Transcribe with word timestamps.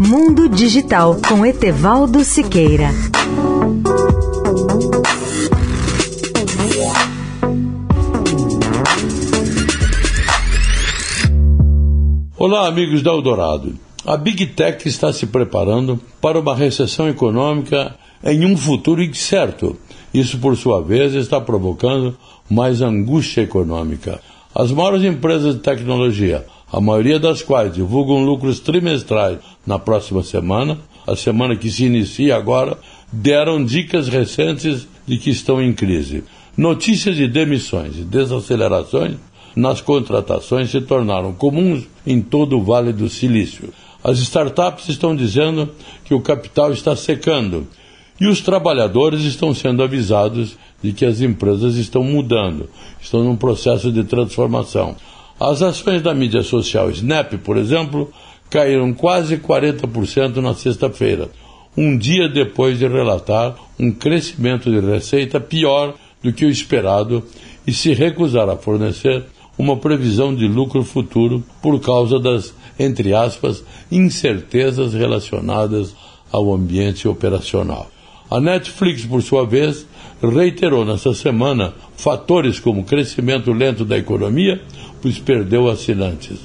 Mundo 0.00 0.48
Digital 0.48 1.16
com 1.28 1.44
Etevaldo 1.44 2.22
Siqueira. 2.22 2.90
Olá, 12.36 12.68
amigos 12.68 13.02
da 13.02 13.10
Eldorado. 13.10 13.74
A 14.06 14.16
Big 14.16 14.46
Tech 14.46 14.88
está 14.88 15.12
se 15.12 15.26
preparando 15.26 16.00
para 16.20 16.38
uma 16.38 16.54
recessão 16.54 17.08
econômica 17.08 17.96
em 18.22 18.46
um 18.46 18.56
futuro 18.56 19.02
incerto. 19.02 19.76
Isso, 20.14 20.38
por 20.38 20.56
sua 20.56 20.80
vez, 20.80 21.12
está 21.14 21.40
provocando 21.40 22.16
mais 22.48 22.80
angústia 22.80 23.40
econômica. 23.40 24.20
As 24.54 24.70
maiores 24.70 25.02
empresas 25.02 25.56
de 25.56 25.60
tecnologia, 25.60 26.46
a 26.70 26.80
maioria 26.80 27.18
das 27.18 27.42
quais 27.42 27.72
divulgam 27.72 28.24
lucros 28.24 28.60
trimestrais 28.60 29.38
na 29.68 29.78
próxima 29.78 30.22
semana, 30.22 30.78
a 31.06 31.14
semana 31.14 31.54
que 31.54 31.70
se 31.70 31.84
inicia 31.84 32.34
agora, 32.34 32.78
deram 33.12 33.62
dicas 33.62 34.08
recentes 34.08 34.88
de 35.06 35.18
que 35.18 35.28
estão 35.28 35.60
em 35.62 35.74
crise. 35.74 36.24
Notícias 36.56 37.16
de 37.16 37.28
demissões 37.28 37.98
e 37.98 38.00
desacelerações 38.00 39.16
nas 39.54 39.82
contratações 39.82 40.70
se 40.70 40.80
tornaram 40.80 41.34
comuns 41.34 41.84
em 42.06 42.22
todo 42.22 42.56
o 42.56 42.62
Vale 42.62 42.94
do 42.94 43.10
Silício. 43.10 43.68
As 44.02 44.18
startups 44.20 44.88
estão 44.88 45.14
dizendo 45.14 45.68
que 46.02 46.14
o 46.14 46.20
capital 46.22 46.72
está 46.72 46.96
secando 46.96 47.66
e 48.18 48.26
os 48.26 48.40
trabalhadores 48.40 49.20
estão 49.24 49.52
sendo 49.52 49.82
avisados 49.82 50.56
de 50.82 50.94
que 50.94 51.04
as 51.04 51.20
empresas 51.20 51.74
estão 51.74 52.02
mudando, 52.02 52.70
estão 53.02 53.22
num 53.22 53.36
processo 53.36 53.92
de 53.92 54.02
transformação. 54.04 54.96
As 55.38 55.60
ações 55.60 56.00
da 56.00 56.14
mídia 56.14 56.42
social 56.42 56.90
Snap, 56.90 57.34
por 57.44 57.58
exemplo, 57.58 58.10
caíram 58.50 58.92
quase 58.92 59.36
40% 59.38 60.36
na 60.36 60.54
sexta-feira, 60.54 61.28
um 61.76 61.96
dia 61.96 62.28
depois 62.28 62.78
de 62.78 62.86
relatar 62.86 63.54
um 63.78 63.92
crescimento 63.92 64.70
de 64.70 64.80
receita 64.80 65.38
pior 65.38 65.94
do 66.22 66.32
que 66.32 66.44
o 66.44 66.50
esperado 66.50 67.22
e 67.66 67.72
se 67.72 67.92
recusar 67.92 68.48
a 68.48 68.56
fornecer 68.56 69.24
uma 69.56 69.76
previsão 69.76 70.34
de 70.34 70.46
lucro 70.46 70.82
futuro 70.84 71.44
por 71.60 71.80
causa 71.80 72.18
das, 72.18 72.54
entre 72.78 73.14
aspas, 73.14 73.64
incertezas 73.90 74.94
relacionadas 74.94 75.94
ao 76.30 76.54
ambiente 76.54 77.08
operacional. 77.08 77.90
A 78.30 78.40
Netflix, 78.40 79.04
por 79.04 79.22
sua 79.22 79.46
vez, 79.46 79.86
reiterou 80.22 80.84
nesta 80.84 81.14
semana 81.14 81.74
fatores 81.96 82.60
como 82.60 82.84
crescimento 82.84 83.52
lento 83.52 83.84
da 83.84 83.96
economia, 83.96 84.60
pois 85.00 85.18
perdeu 85.18 85.68
assinantes. 85.68 86.38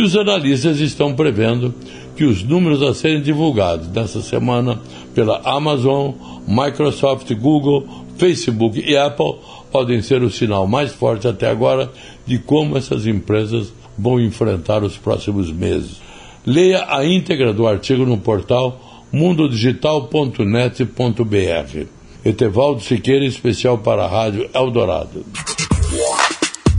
E 0.00 0.02
os 0.02 0.16
analistas 0.16 0.80
estão 0.80 1.12
prevendo 1.12 1.74
que 2.16 2.24
os 2.24 2.42
números 2.42 2.82
a 2.82 2.94
serem 2.94 3.20
divulgados 3.20 3.86
nesta 3.88 4.22
semana 4.22 4.80
pela 5.14 5.42
Amazon, 5.44 6.12
Microsoft, 6.48 7.30
Google, 7.34 7.86
Facebook 8.16 8.80
e 8.80 8.96
Apple 8.96 9.34
podem 9.70 10.00
ser 10.00 10.22
o 10.22 10.30
sinal 10.30 10.66
mais 10.66 10.90
forte 10.90 11.28
até 11.28 11.50
agora 11.50 11.92
de 12.24 12.38
como 12.38 12.78
essas 12.78 13.06
empresas 13.06 13.74
vão 13.98 14.18
enfrentar 14.18 14.82
os 14.82 14.96
próximos 14.96 15.52
meses. 15.52 16.00
Leia 16.46 16.86
a 16.88 17.04
íntegra 17.04 17.52
do 17.52 17.66
artigo 17.66 18.06
no 18.06 18.16
portal 18.16 19.04
mundodigital.net.br. 19.12 21.86
Etevaldo 22.24 22.80
Siqueira, 22.80 23.26
especial 23.26 23.76
para 23.76 24.04
a 24.04 24.08
Rádio 24.08 24.48
Eldorado. 24.54 25.26